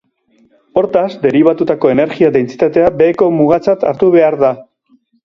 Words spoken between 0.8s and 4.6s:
Hortaz, deribatutako energia-dentsitatea beheko mugatzat hartu behar da.